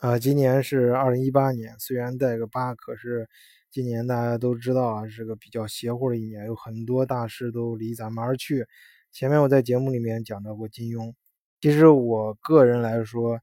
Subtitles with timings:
[0.00, 3.28] 啊，今年是二零一八年，虽然带个八，可是
[3.70, 8.66] 今年大家都知道啊，是个比较邪乎的一年，有很多大师都离咱们而去。
[9.12, 11.12] 前面我在节目里面讲到过金庸，
[11.60, 13.40] 其实我个人来说，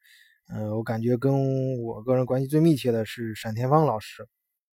[0.52, 4.28] 嗯，我感觉跟我个人关系最密切的是单田芳老师，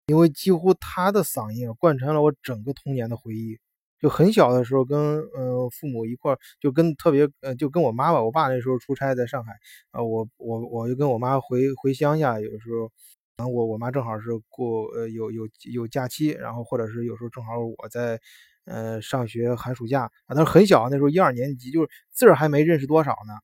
[0.06, 3.58] 因为几乎他的嗓音贯穿了我整个童年的回忆。
[4.02, 4.98] 就很小的时候，跟
[5.32, 9.52] 呃父母一块儿，就跟特别呃，就跟我妈吧，我爸那时候出差在上海，
[9.92, 12.90] 啊，我我我就跟我妈回回乡下，有时候，
[13.36, 18.20] 然后我我妈正好是过呃有有有假期，然后或者是有时候正好我在
[18.64, 23.34] 呃上学寒暑假，啊，那时候很小，那时候一二年级，就是字儿还没认识多少呢，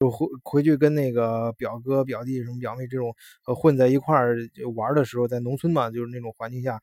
[0.00, 3.14] 就回回去跟那个表哥表弟什么表妹这种
[3.46, 4.36] 呃混在一块儿
[4.74, 6.80] 玩的时候，在农村嘛，就是那种环境下，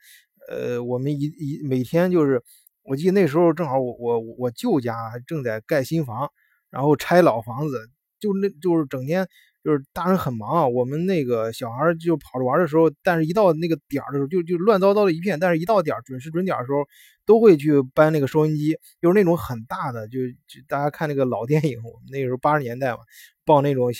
[0.47, 2.41] 呃，我们一一每天就是。
[2.87, 4.95] 我记得那时候正好我我我舅家
[5.27, 6.31] 正在盖新房，
[6.69, 9.27] 然后拆老房子，就那就是整天
[9.61, 16.77] 就是大人很忙啊，我们那个小孩就跑着玩的时候，但是一到那个点儿的时候就就乱糟糟的一片，但是一到点儿准时准点的时候，
[17.25, 22.99] 都会去搬那个收音机，就是那种很大的，就就大家看那个老电影，我们那时候八十年代嘛，
[23.43, 23.91] 抱那种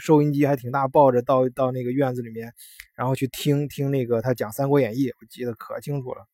[0.00, 2.50] 收音机还挺大，抱着到到那个院子里面，
[2.94, 6.26] 然后去听听那个他讲《三国演义》，我记得可清楚了。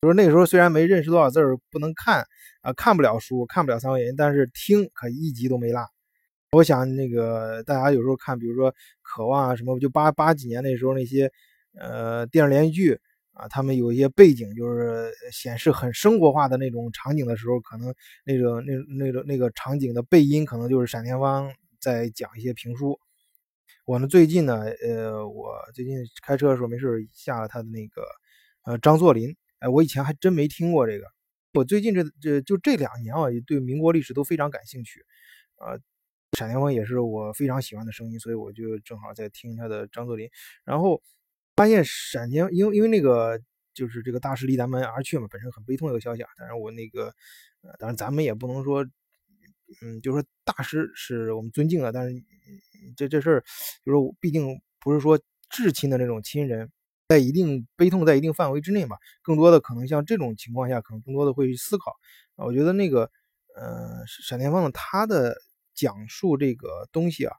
[0.00, 2.24] 就是那个时候虽然没认识多少字儿，不能看
[2.60, 5.84] 啊，看不了书，看不了《三国演义》，但是听可一集都没落。
[6.52, 8.70] 我想那个大家有时候看，比如说
[9.02, 11.32] 《渴望》啊什么，就八八几年那时候那些
[11.76, 13.00] 呃电视连续剧
[13.32, 17.92] 啊，他们有一些背景就是显示很生活化的那种场景的时候，可能
[18.24, 22.96] 那个那那个那个场景的背音可能就是单田芳在讲一些评书。
[23.84, 28.02] 我呢最近呢，呃，我最近开车的时候没事下了他的那个
[28.64, 29.34] 呃张作霖。
[29.60, 31.06] 哎，我以前还真没听过这个。
[31.54, 35.04] 我最近这这就这两年啊，也对民国历史都非常感兴趣。
[35.56, 35.74] 啊，
[36.38, 40.28] 单田芳也是我非常喜欢的声音，所以我就正好在听他的张作霖。
[40.64, 41.02] 然后
[41.56, 43.40] 发现闪电，因为因为那个
[43.74, 46.28] 就是这个大师离咱们而去嘛，本身很悲痛的一个消息啊。
[46.36, 47.06] 当然我那个，
[47.62, 48.84] 呃，当然咱们也不能说，
[49.82, 52.22] 嗯，就是说大师是我们尊敬的，但是
[52.96, 53.44] 这这事儿
[53.84, 55.18] 就是毕竟不是说
[55.50, 56.70] 至亲的那种亲人。
[57.08, 61.94] 在一定悲痛在一定范围之内吧，更多的可能像这种情况下，可能更多的会去思考。
[62.36, 63.10] 我觉得那个，
[63.56, 65.34] 呃，单田芳的他的
[65.74, 67.34] 讲述这个东西啊，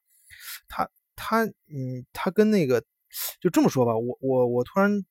[0.68, 2.84] 他他嗯，他跟那个
[3.40, 5.06] 就这么说吧，我我我突然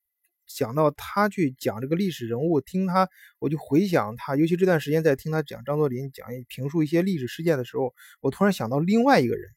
[0.48, 3.08] 想到他去讲这个历史人物，听他
[3.38, 9.52] 我就回想他，尤其这段时间在听他讲张作霖讲评述一些历史事件的时候，我突然想到另外一个人，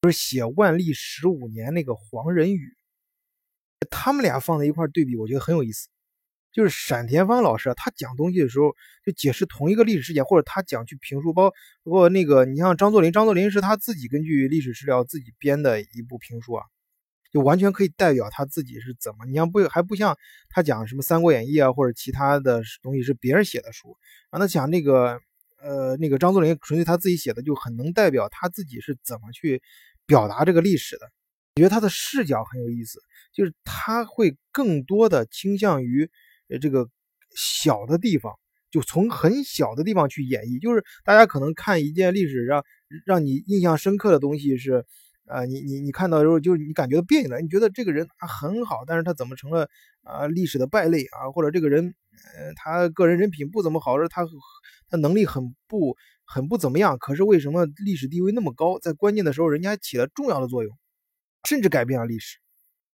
[0.00, 2.74] 就是写《万历十五年》那个黄仁宇。
[3.90, 5.88] 他们俩放在一块对比，我觉得很有意思。
[6.52, 8.74] 就是单田芳老师，他讲东西的时候
[9.06, 11.52] 就解释同一个历史事件，或者他讲去评书，包
[11.84, 16.64] 括那个你像张作霖，张作霖是他自己根据历史史料自己编的一部评书啊，
[17.32, 19.24] 就完全可以代表他自己是怎么。
[19.26, 20.16] 你像不还不像
[20.48, 23.96] 他讲什么《三国演义》啊，或者其他的东西是别人写的书
[24.30, 25.20] 啊，那讲那个
[25.62, 29.62] 呃那个张作霖纯粹他自己写的，就很能代表他自己是怎么去
[30.04, 31.06] 表达这个历史的。
[31.54, 32.98] 我觉得他的视角很有意思。
[33.32, 36.10] 就是他会更多的倾向于，
[36.48, 36.88] 呃，这个
[37.36, 38.32] 小的地方，
[38.70, 40.60] 就从很小的地方去演绎。
[40.60, 42.64] 就是大家可能看一件历史上
[43.06, 44.84] 让你印象深刻的东西是，
[45.26, 49.68] 呃，你你你看到的时候，就是你感觉到别扭了，你觉得这个人他很好，但是他怎么成了
[50.02, 51.30] 啊历史的败类啊？
[51.30, 51.94] 或者这个人，
[52.36, 54.26] 呃，他个人人品不怎么好，是他
[54.88, 58.78] 他能力很不很不怎么样，可是为什么历史地位那么高？
[58.80, 60.76] 在关键的时候，人家起了重要的作用，
[61.48, 62.38] 甚至改变了历史。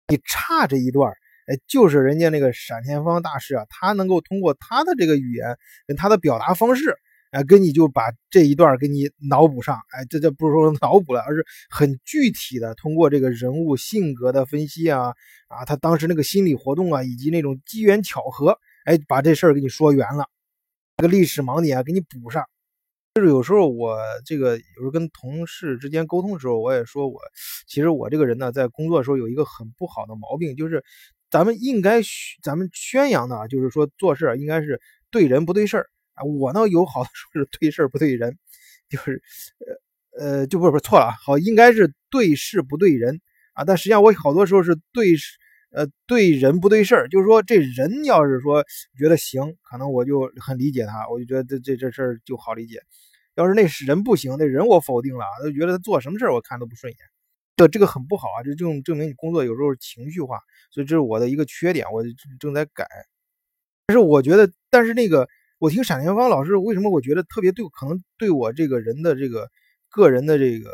[0.07, 1.11] 你差这一段
[1.47, 5.57] 哎，就是人家那个闪天方大师啊，他能够通过他的这个语言
[5.87, 6.95] 跟他的表达方式，
[7.31, 15.13] 哎，跟你就把这一段给你脑补上，哎，这这不是说脑补了，而是很具体的通过这个人物性格的分析啊，
[15.47, 20.25] 啊，他当时那个心理活动啊，以及那种机缘巧合，哎，把这事儿给你说圆了，
[20.97, 22.43] 这个历史盲点啊，给你补上。
[23.15, 27.21] 就是有时候我这个有时候跟同事之间沟通的时候，我也说我
[27.65, 30.83] 其实我这个人呢，在工作的时候有一个很不好的毛病，就是
[31.29, 32.01] 咱们应该
[32.43, 34.81] 咱们宣扬的，就是说做事应该是
[35.11, 36.25] 对人不对事儿啊。
[36.25, 38.37] 我呢有好多时候是对事儿不对人，
[38.89, 39.23] 就是
[40.19, 43.21] 呃呃就不是不是错了好应该是对事不对人
[43.53, 43.63] 啊。
[43.63, 45.37] 但实际上我好多时候是对事
[45.75, 48.63] 呃对人不对事儿，就是说这人要是说
[48.97, 52.79] 觉得行，可能我就很理解他，我就觉得这这这事儿就好理解。
[53.35, 56.97] 要是那是人不行，那人我否定了，就觉得他做什么事我看都不顺眼，
[57.57, 58.43] 这这个很不好啊！
[58.43, 60.39] 这证证明你工作有时候情绪化，
[60.71, 62.01] 所以这是我的一个缺点，我
[62.39, 62.87] 正在改。
[63.87, 65.27] 但是我觉得，但是那个
[65.59, 69.49] 我听单田芳老师为什么我觉得特别对，可能对我这个人的这个
[69.89, 70.71] 个人的这个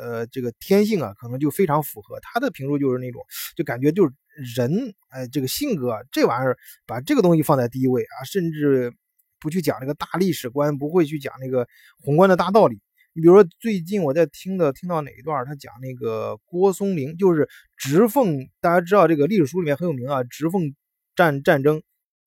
[0.00, 3.20] 呃这个天性啊，可能就非常符合他的评述，就是那种
[3.56, 4.14] 就感觉就是
[4.56, 6.56] 人哎这个性格这玩意儿
[6.86, 8.92] 把这个东西放在第一位啊，甚至
[9.40, 11.66] 不去讲这个大历史观，不会去讲那个
[12.00, 12.80] 宏观的大道理。
[13.12, 20.74] 你比如说最近我在听的听到哪一段，他讲那个郭松龄，就是直奉，大家知道这个历史书里面很有名啊，直奉
[21.14, 21.82] 战战争，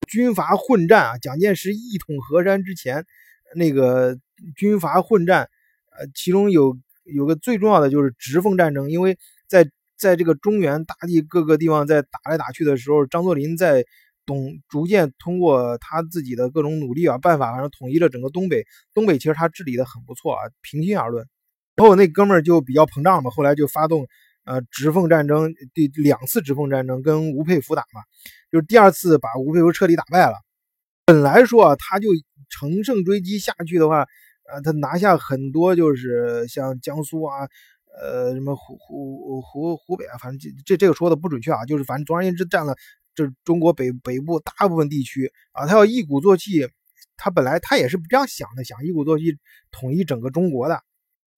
[0.08, 3.04] 军阀混战啊，蒋介石一统河山之前，
[3.54, 4.18] 那个
[4.56, 5.48] 军阀混战，
[5.96, 9.16] 呃，其中有有个最重要的就是直奉战争，因为
[9.46, 9.70] 在
[10.00, 13.84] 在这个中原大地各个地方在打来打去的时候，张作霖在。
[14.26, 18.64] 董逐渐通过他自己的各种努力啊办法，反正统一了整个东北。
[18.94, 21.26] 东北其实他治理的很不错啊，平心而论。
[21.74, 24.06] 然后那哥们儿就比较膨胀嘛，后来就发动
[24.44, 28.02] 呃直奉战争，第两次直奉战争跟吴佩孚打嘛，
[28.52, 30.34] 就是第二次把吴佩孚彻底打败了。
[31.06, 32.10] 本来说啊，他就
[32.50, 34.06] 乘胜追击下去的话，
[34.52, 37.48] 呃，他拿下很多就是像江苏啊，
[37.98, 42.74] 呃，什么湖湖湖湖北啊，反正这这这个说的不准确啊，就是反正总而言之占了。
[43.12, 46.68] 这中国北北部大部分地区啊，他要一鼓作气，
[47.16, 49.36] 他本来他也是这样想的，想一鼓作气
[49.70, 50.80] 统一整个中国的。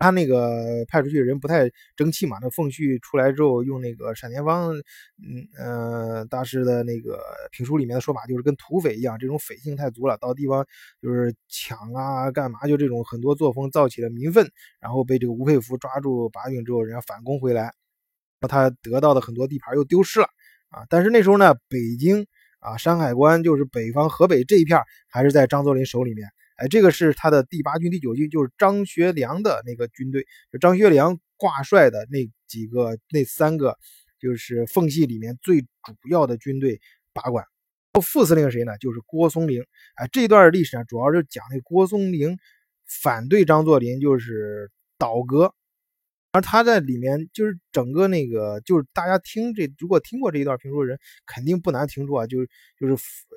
[0.02, 4.74] 他那个派出去的人不太争气嘛，那奉旭出来之后，用那个单田芳，
[5.18, 7.20] 嗯呃大师的那个
[7.52, 10.66] 评书里面的说法，就是跟土匪一样，这种匪性太足了，到地方
[11.00, 14.50] 就是抢啊干嘛，就这种很多作风造起了民愤，
[14.80, 17.72] 然后被这个吴佩孚抓住把柄之后，人家反攻回来，
[18.40, 20.26] 他得到的很多地盘又丢失了。
[20.70, 22.26] 啊，但是那时候呢，北京
[22.58, 26.28] 啊，山海关就是北方河北这一片还是在张作霖手里面。
[26.56, 33.76] 哎，这个是他的第八军第九军，就是张学良的那个军队，就张学良挂帅的那几个那三个，
[34.20, 36.80] 就是奉系里面最主要的军队
[37.12, 37.44] 把管。
[38.02, 38.78] 副司令谁呢？
[38.78, 39.62] 就是郭松龄。
[39.96, 42.38] 哎，这段历史呢，主要是讲那郭松龄
[42.86, 45.54] 反对张作霖，就是倒戈。
[46.32, 52.48] 而他在里面就是整个那个，就是大家听这，如果听过这一段评书的人，肯定不难听出啊，就是
[52.80, 52.94] 就是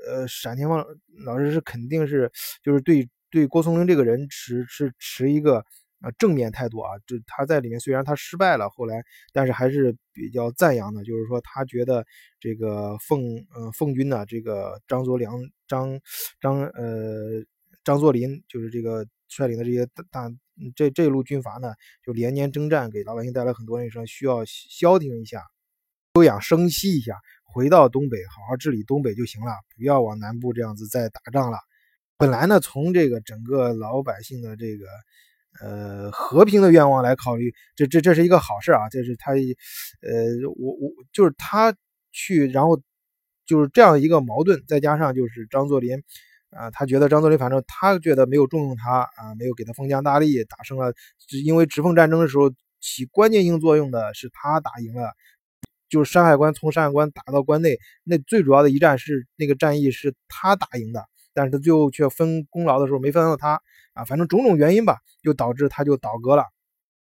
[0.07, 0.83] 呃，单田芳
[1.25, 2.31] 老师是肯定是
[2.63, 5.57] 就是对对郭松龄这个人持是持一个
[6.01, 9.03] 呃正面态度啊，就他在里面虽然他失败了，后来
[9.33, 12.05] 但是还是比较赞扬的，就是说他觉得
[12.39, 13.21] 这个奉
[13.53, 15.33] 呃奉军呢，这个张作良
[15.67, 15.99] 张
[16.39, 17.43] 张呃
[17.83, 20.31] 张作霖就是这个率领的这些大大。
[20.75, 21.73] 这这路军阀呢，
[22.05, 25.43] 就连年征战，给老百姓带来很多人生需要消停一下、
[26.13, 31.57] 休养生息一下，回到东北好好治理东北就行了，不要往南部这样子再打仗了。
[32.17, 34.85] 本来呢，从这个整个老百姓的这个
[35.61, 38.87] 呃和平的愿望来考虑，这这这是一个好事啊。
[38.89, 39.39] 这是他呃，
[40.57, 41.75] 我我就是他
[42.13, 42.81] 去，然后
[43.45, 46.01] 就是这样一个矛盾，再加上就是张作霖。
[46.55, 50.93] 啊，他觉得张作霖，反正他觉得没有重用他啊，没有给他封疆大吏，打胜了。
[51.43, 52.49] 因为直奉战争的时候
[52.79, 55.11] 起关键性作用的是他打赢了，
[55.89, 61.03] 就是山海关从山海关打到关内，那最主要的一战是那个战役是他打赢的，
[61.33, 63.59] 但是他最后却分功劳的时候没分到他
[63.93, 66.45] 啊，反正种种原因吧，就导致他就倒戈了。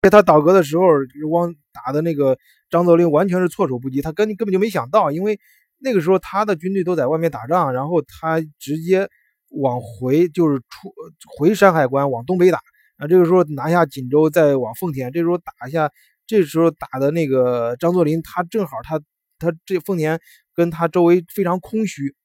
[0.02, 0.84] 在他倒戈的时候，
[1.30, 2.40] 汪打的那个
[2.72, 5.40] 张作霖完全是措手不及，他根根本就没想到，因为
[5.78, 9.08] 那个时候他的军队都在外面打仗，然后他直接。
[9.54, 10.94] 往回就是出
[11.38, 12.60] 回山海关往东北打
[12.98, 15.92] 啊，这个时候拿下锦州，再往奉天，这时候打一下，
[16.26, 19.00] 这时候打的那个张作霖，他正好他
[19.38, 20.20] 他这奉天
[20.54, 22.16] 跟他周围非常空虚，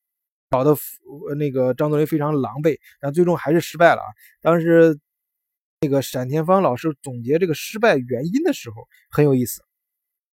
[0.50, 0.76] 搞得
[1.36, 4.08] 那个张作霖非常狼狈，但最终还是失败了啊。
[4.40, 4.98] 当时
[5.80, 8.76] 那个单田芳老师总结这个失败原因的时候
[9.10, 9.62] 很有意思，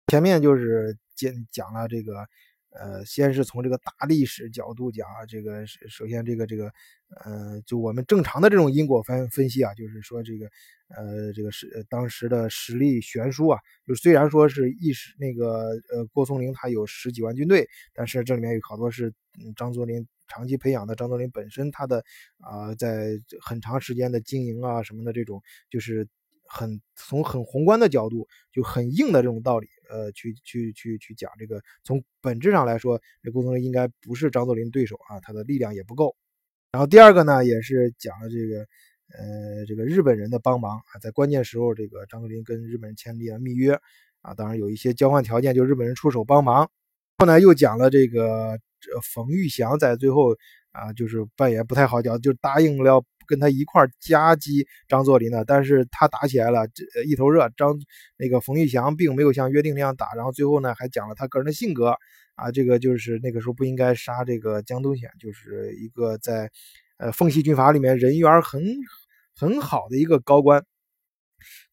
[0.07, 2.27] 前面就是讲讲了这个。
[2.73, 6.73] 呃，先是从这个大历史角度讲啊，这个首先这个这个，
[7.23, 10.45] 呃，就我们正常的这种因果分分析啊，就是说这个，
[10.89, 19.13] 呃，这个是当时的实力悬殊啊，就虽然说是一时那个呃郭松龄他有十几万军队，但是这里面有好多是
[19.55, 22.03] 张作霖长期培养的，张作霖本身他的
[22.39, 26.07] 啊在很长时间的经营啊什么的这种，就是
[26.53, 29.67] 很从很宏观的角度就很硬的这种道理。
[29.89, 36.15] 呃，去去去去讲这个，从本质上来说，这郭松龄应该不是张作霖对手啊，他的力量也不够。
[36.71, 38.65] 然后第二个呢，也是讲了这个，
[39.15, 43.79] 呃，这个日本人的帮忙啊，在关键时候，这个张作霖跟日本人签订了密约
[44.21, 46.67] 啊，当然有一些交换条件，就日本人出手帮忙。
[47.19, 48.57] 后来又讲了这个
[49.13, 50.35] 冯玉祥在最后
[50.71, 53.03] 啊，就是扮演不太好讲，就答应了。
[53.27, 57.49] 跟他一块夹击张作霖的，但是他打起来了，这一头热。
[57.55, 57.75] 张
[58.17, 61.95] 那个冯玉祥并没有像约定那样打，然后最后呢还讲了他个人的性格
[62.35, 66.49] 啊，这个就是那个时候不应该杀这个江东显，就是一个在
[66.97, 68.63] 呃奉系军阀里面人缘很
[69.35, 70.65] 很好的一个高官。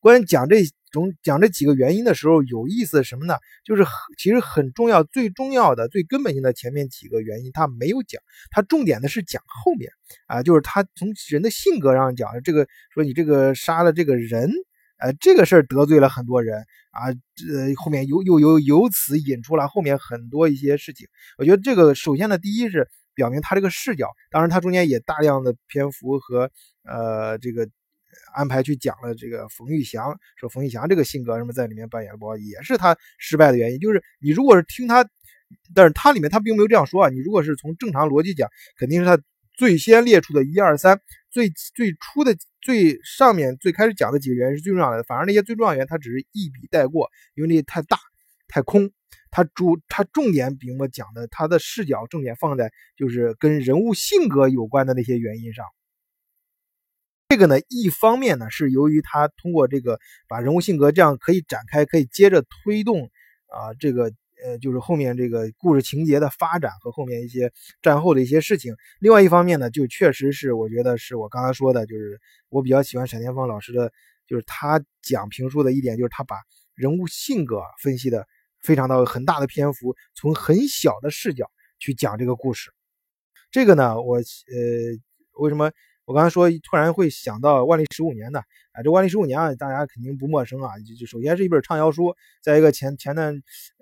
[0.00, 0.57] 关于讲这
[0.90, 3.35] 总讲这几个原因的时候，有意思什么呢？
[3.64, 3.85] 就是
[4.18, 8.20] 其实很重要、最重要的、最根本性的前面几个原因他没有讲，
[8.50, 9.90] 他重点的是讲后面
[10.26, 14.50] 啊，就是他从人的性格上讲，这个说你这个杀了这个人，
[14.99, 21.06] 呃，这个事儿得罪了很多人啊，这后面又又由由此引出来后面很多一些事情。
[21.38, 26.50] 我觉得这个首先呢，第一是表明他这个视角，当然他中间也大量的篇幅和
[26.85, 27.68] 呃这个。
[28.34, 33.78] 安排去讲了这个冯玉祥，说冯玉祥这个性格什么在里面扮演不也是他失败的原因。
[33.78, 35.08] 就是你如果是听他，
[35.74, 37.08] 但是他里面他并没有这样说啊。
[37.08, 39.22] 你如果是从正常逻辑讲，肯定是他
[39.54, 41.00] 最先列出的一二三，
[41.30, 45.02] 最最初的最上面最开始讲的几个原因是最重要的。
[45.02, 47.98] 反而那些最重要的原因他只是一笔带过，因为那些太大
[48.48, 48.90] 太空。
[49.32, 55.64] 他主他重点比我讲的，他的视角重点放在就是跟人物性格有关的那些原因上。
[57.30, 63.08] 这个呢，一方面呢是由于他通过这个把人物性格这样可以展开，可以接着推动
[63.46, 64.12] 啊，这个
[64.44, 68.75] 呃就是后面这个故事情节的发展和后面一些战后的一些事情。
[68.99, 73.92] 另外一方面呢，就确实是我觉得是我刚才说的，就是我比较喜欢单田芳老师的，
[74.26, 76.34] 就是他讲评书的一点，就是他把
[76.75, 78.26] 人物性格分析的
[78.60, 82.72] 非常的很大的篇幅，从很小的视角去讲这个故事。
[83.52, 84.22] 这个呢，我呃
[85.38, 85.70] 为什么？
[86.10, 88.40] 我刚才说，突然会想到万历十五年的
[88.72, 90.76] 啊，这万历十五年啊，大家肯定不陌生啊。
[90.80, 92.12] 就就首先是一本畅销书，
[92.42, 93.32] 再一个前前段，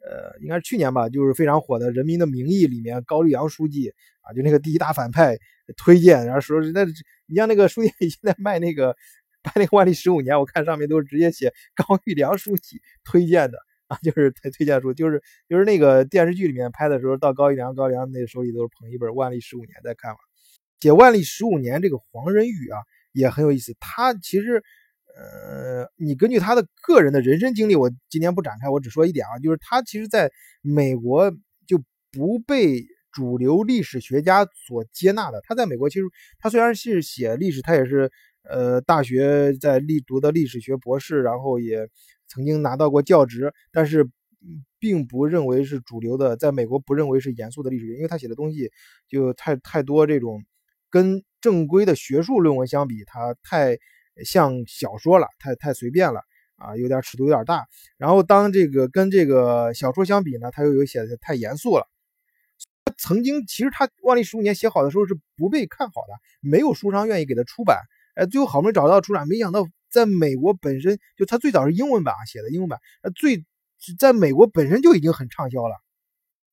[0.04, 5.38] 呃，应该是去年吧，就是非常火的《人民的名义》里面，高丽阳书记啊，就那个第一大反派
[5.74, 6.84] 推荐，然后说那
[7.24, 8.94] 你像那个书店现在卖那个
[9.42, 13.56] 卖那个万历十五年，我看上面都是直接写高玉良书记推荐的
[13.86, 20.18] 啊，就是推推荐书，就是就是那个电视剧里面拍的时候，到高玉良，高玉良那手里都是捧一本《万历十五年》在看嘛。
[20.80, 22.78] 写万历十五年这个黄仁宇啊
[23.12, 24.62] 也很有意思，他其实，
[25.16, 30.30] 呃，你根据他的个人的人生经历，我今天不展开，我只说一点啊，就是他其实在
[30.62, 31.32] 美国
[31.66, 31.82] 就
[32.12, 35.40] 不被主流历史学家所接纳的。
[35.42, 36.04] 他在美国其实
[36.38, 38.08] 他虽然是写历史，他也是
[38.44, 41.88] 呃大学在历读的历史学博士，然后也
[42.28, 44.08] 曾经拿到过教职，但是
[44.78, 48.70] 并不认为是主流的，在美国不认为是严肃的历史学，因为他写的东西
[49.08, 50.44] 就太太多这种。
[50.90, 53.78] 跟正规的学术论文相比，它太
[54.24, 56.20] 像小说了，太太随便了
[56.56, 57.66] 啊，有点尺度有点大。
[57.96, 61.86] 然后当这个跟这个小说相比呢，他又有写的太严肃了。
[62.96, 67.78] 曾经其实他《万历十五年》写好的时候是不被看好的，没有书商愿意给他出版。
[68.14, 72.80] 哎，最后好不容易找到出版，没想到在美国本身就他最早是英文版啊写的英文版，
[73.14, 73.44] 最
[73.98, 75.76] 在美国本身就已经很畅销了，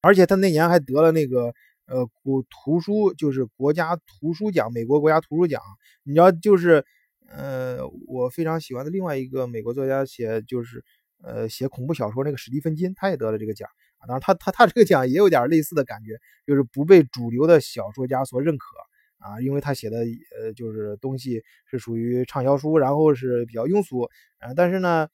[0.01, 1.53] 而且他那年还得了那个。
[1.87, 5.61] 呃，古图书就是国家图书奖，美国国家图书奖。
[6.03, 6.83] 你知道，就是
[7.27, 10.83] 呃，我非常喜欢的另外一个美国作家写，就是
[11.23, 14.07] 呃，写恐怖小说那个史蒂芬金，他也得了这个奖啊。
[14.07, 18.65] 当然，他他他这个奖也有点类似的感觉，就是不被主流的小说家所认可
[19.19, 19.99] 啊，因为他写的
[20.39, 24.53] 呃，就是东西是属于畅销书，然后是比较庸俗啊。
[24.55, 25.07] 但是呢，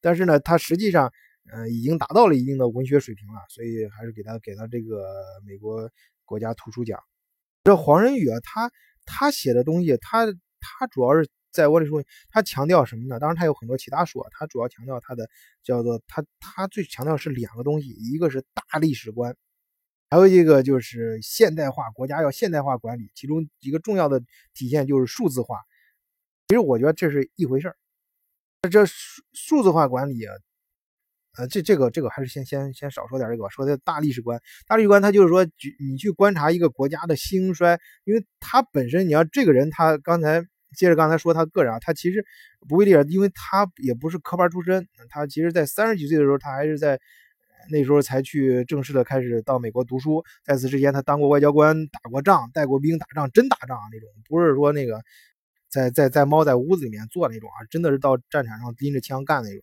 [0.00, 1.12] 但是呢，他实际上。
[1.52, 5.90] 嗯，已经达到了一定的文学水平了，所以还是给他给他这个美国
[6.24, 6.98] 国家图书奖。
[7.64, 8.70] 这黄仁宇啊，他
[9.04, 10.26] 他写的东西，他
[10.60, 13.18] 他主要是在我里说，他强调什么呢？
[13.18, 15.28] 当然他有很多其他书啊，他主要强调他的
[15.62, 19.36] 叫做他他最强调是两个东西，一个是大历史观，
[20.10, 24.20] 还有一个就是现代化，国家要现代化管理，其中一个重要的
[24.52, 25.60] 体现就是数字化。
[26.48, 27.76] 其实我觉得这是一回事儿，
[28.70, 30.34] 这数数字化管理啊。
[31.36, 34.40] 呃，这这个这个还是先先先少说点这个，说的大历史观。
[34.66, 35.44] 大历史观，它就是说，
[35.78, 40.42] 你去观察一个国家的兴衰，因为他本身，你要这个人，他刚才
[40.76, 42.24] 接着刚才说他个人啊，他其实
[42.68, 46.98] 不为例因为他也不是科班出身，他其实在三十几岁的时候，他还是在
[47.70, 50.24] 那时候才去正式的开始到美国读书。
[50.42, 55.02] 在此之前，他当过外交官，打过仗，带过兵，打仗真打仗那种，不是说那个
[55.68, 59.60] 在在在猫在屋子里面做那种啊，真的是到战场上拎着枪干那种。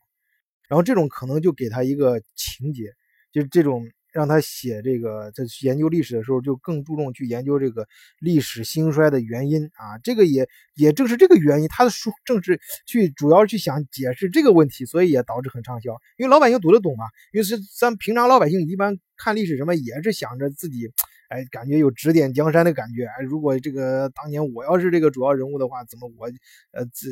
[0.73, 2.91] 然后这种可能就给他一个情节，
[3.31, 7.87] 就是这种让他写这个在研究历史的时候，就更注重去研究这个
[8.19, 9.97] 历史兴衰的原因啊。
[10.03, 15.91] 这个也也正是这个原因，他的书正是去主要去想解释这个问题，所以也导致很畅销。
[16.17, 20.91] 因为老百姓读得懂嘛，因为是咱平常老百姓一般看历史什么也是想着自己。
[21.29, 23.05] 哎，感觉有指点江山的感觉。
[23.05, 26.27] 哎，如果这个当年我要是这个主要人物的话，怎么我
[26.71, 27.09] 呃怎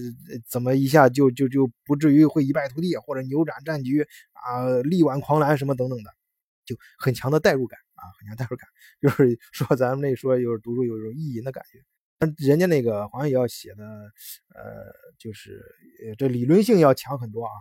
[0.48, 6.12] 怎么一下就就就不至于会一败涂地，或者扭转战局啊，力挽狂澜什么等等的，
[6.66, 8.68] 就很强的代入感啊，很强代入感，
[9.02, 11.84] 就是 说咱们那说就是读书有一种意淫的感觉。
[12.18, 13.84] 但人家那个黄岩写的，
[14.54, 15.60] 呃，就是
[16.06, 17.52] 呃这理论性要强很多啊。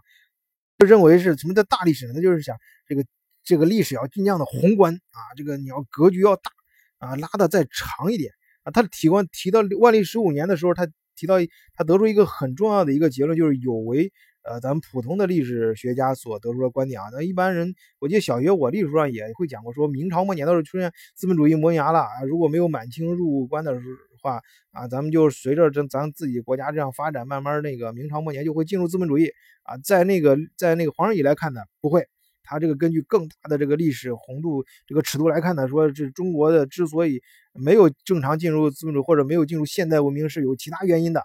[0.79, 2.15] 就认为是什么叫大历史呢？
[2.15, 3.05] 他就是想这个
[3.43, 6.51] 这个历史要尽量的宏观啊，这个你要格局要大
[6.99, 8.71] 啊，拉的再长一点啊。
[8.71, 11.37] 他提关提到万历十五年的时候，他提到
[11.75, 14.13] 他得出一个很重要的一个结论，就是有为。
[14.51, 23.87] 呃，咱们普通的历史学家所得出的观点啊，那一般人，我记得小学我历史书上也会讲过，说明朝末年的时候出现资本主义萌芽了啊，如果没有满清入关的时
[24.21, 24.41] 话
[24.73, 29.31] 啊，咱们就随着这咱自己国家这样发展，慢慢那个明朝末年就会进入资本主义
[29.63, 32.05] 啊，在那个在那个皇上以来看呢，不会，
[32.43, 37.23] 他这个根据更大的这个历史宏度这个尺度来看呢，说这中国的之所以
[37.55, 41.25] 没有正常进入资本主义或者没有进入现代文明是有其他原因的。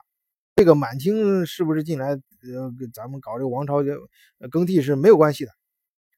[0.56, 2.12] 这个满清是不是进来？
[2.12, 3.98] 呃，咱们搞这个王朝的
[4.50, 5.52] 更替是没有关系的。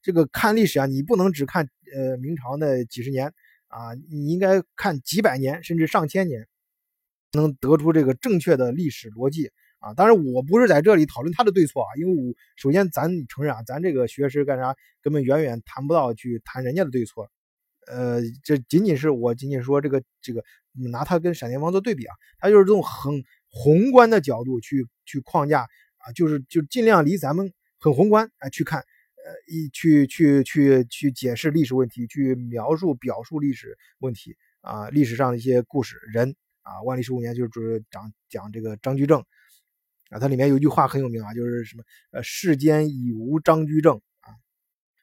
[0.04, 3.34] 这个看历史啊，你不能只看呃明朝那几十年
[3.68, 6.48] 啊，你应该看几百年甚至上千年，
[7.32, 9.96] 能得出这个正确的历史逻辑啊。
[9.96, 17.28] 当然，我不是在这里讨论他的对错啊，因为我首先咱承认啊，咱这个学识干啥根本远远谈不到去谈人家的对错。
[17.88, 23.24] 呃，这仅仅是我仅仅说这个这个拿他跟闪电王做对比啊，他就是这种很。
[23.58, 25.62] 宏观的角度去去框架
[25.98, 39.20] 啊，就是就尽量离咱们很宏观啊去看，呃，一去去去去解释历史问题，去描述表述历史问题啊，历史上的一些故事人啊，万历十五年就是讲讲这个张居正
[40.12, 44.30] 啊，它里面有一句话很有名啊，就是什么呃世间已无张居正啊，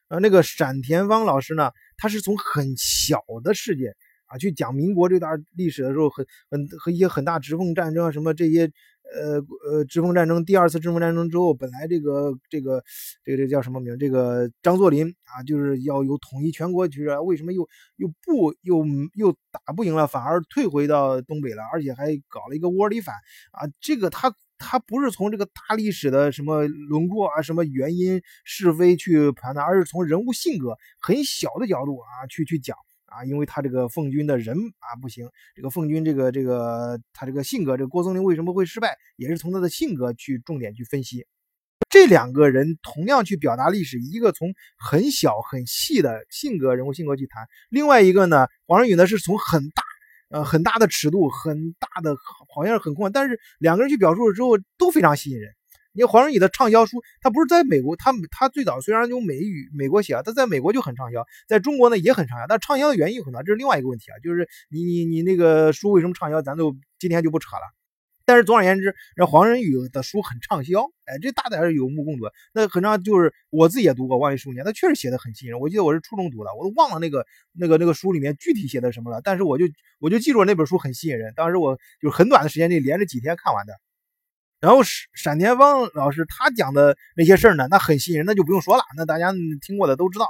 [0.07, 3.95] 呃那个陕田芳老师呢，他是从很小的事件。
[4.37, 8.71] 去讲民国这段历史的时候，很很和一些很大直奉战争啊，什么这些，
[9.13, 12.83] 呃呃，直奉战争，第二次直奉战争之后，本来这个这个
[13.23, 13.97] 这个这个叫什么名？
[13.97, 23.15] 这个张作霖啊，就是要有统一全国，就是为什么又又不又又打不赢了，反而退回到东北了，而且还搞了一个窝里反
[23.51, 23.67] 啊？
[23.79, 32.75] 这个他他不是从这个大历史的什么轮廓啊、什么原因是非去判断，而是从人物性格很小的角度啊去去讲。
[33.15, 41.25] 啊，因为他这个奉军的人啊不行，这个奉军这个这个他这个性格，这个郭松龄为什么会失败，也是从他的性格去重点去分析。
[41.89, 49.83] 这两个人同样去表达历史，一个从很小很细的性格人物性格去谈，另外一个呢，黄仁宇呢是从很大
[50.29, 52.17] 呃很大的尺度，很大的
[52.53, 55.54] 好像是很宽，但是两个人去表述了之后都非常吸引人。
[55.95, 62.45] 你看黄仁宇的畅销书，他不是在美国，他他最早虽然用美语美国写啊，他在美国就很畅销，在中国呢也很畅销。
[62.47, 67.61] 但畅销的原因有很多，这是另外一个问题啊，就是你你你那个书为什么畅销，咱都今天就不扯了。
[68.27, 72.25] 但是总而言之，让黄仁宇的书很畅销，哎，这大家是有目共睹。
[72.53, 75.59] 那很长就是我自己也读过《万历十五年》，他确实写的很吸引人。
[75.61, 79.65] 我记得我是初中读的，我都忘了那个那个那个书里面具体写的什么了，但是我就
[79.99, 81.33] 我就记住那本书很吸引人。
[81.35, 83.73] 当时我就是很短的时间内连着几天看完的。
[84.61, 90.27] 然后闪闪田芳老师他讲的那些事儿呢，那很吸引人，那就不用说了，那大家听过的都知道。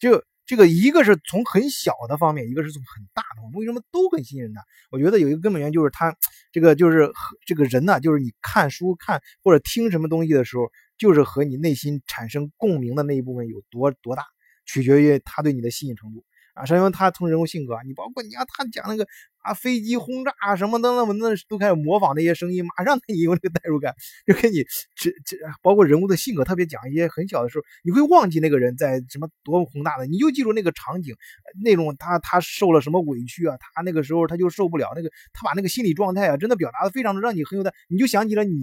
[0.00, 4.60] 就这个一个是从很小的方面，一个是从很大的方面，为什么都很吸引人呢？
[4.90, 6.16] 我觉得有一个根本原因就是他
[6.50, 7.12] 这个就是
[7.46, 10.64] 这个人呢，就是你看书看或者听什么东西的时候，
[10.98, 14.24] 就是和你内心产生共鸣的那一部分有多多大，
[14.66, 16.64] 取决于他对你的吸引程度啊。
[16.64, 19.06] 首先他从人物性格，你包括你看他讲那个。
[19.42, 23.94] 啊，飞机轰炸啊，什么的，那么那都开始模仿那些声音，马上你有那个 代入感，
[24.26, 31.14] 就给你这这包括人物的性格，特别讲一些很小的时候，你会忘记那个人在什么多宏大的，你就记住那个场景，
[31.62, 38.56] 那种他他受了什么委屈啊，他那个时候他就受不了那个，他把那个心理状态啊，真的表达的非常的让你很有的，你就想起了你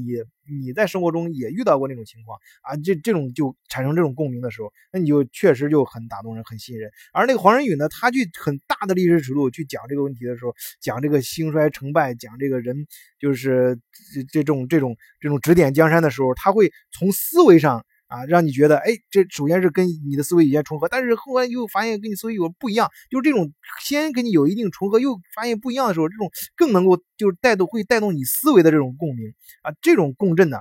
[0.51, 6.89] 你在生活中也遇到过那种情况啊，这这种就产生这种共鸣的时候，那你就确实就很打动人，很吸引人。
[7.13, 10.55] 而那个黄仁宇呢，他去很大的历史尺度去讲这个问题的时候。
[10.81, 12.87] 讲这个兴衰成败，讲这个人
[13.19, 13.79] 就是
[14.13, 30.59] 这这种这种这种指点江山的时候，他会从思维上啊，让你觉得，哎，这首先是跟你的思维有些重合，但是后来又发现跟你思维有不一样，就是这种先跟你有一定重合，又发现不一样的时候，这种更能够就是带动会带动你思维的这种共鸣啊，这种共振呢，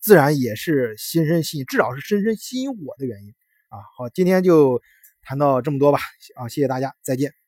[0.00, 3.32] 自然也是深深吸引，至少是深深吸引我的原因
[3.68, 3.78] 啊。
[3.96, 4.82] 好，今天就
[5.22, 6.00] 谈到这么多吧，
[6.34, 7.41] 啊，谢谢大家，再见。